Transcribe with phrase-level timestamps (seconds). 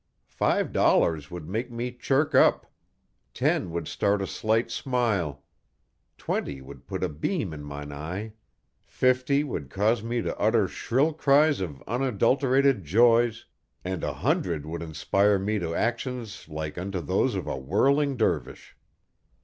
[0.33, 2.65] Five dollars would make me chirk up;
[3.35, 5.43] ten would start a slight smile;
[6.17, 8.33] twenty would put a beam in mine eye;
[8.83, 13.45] fifty would cause me to utter shrill cries of unadulterated joys
[13.85, 18.75] and a hundred would inspire me to actions like unto those of a whirling dervish.